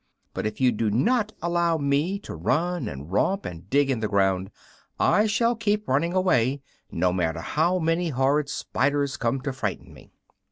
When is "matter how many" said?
7.13-8.09